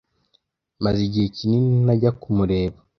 [0.83, 2.77] maze igihe kinini ntajya kumureba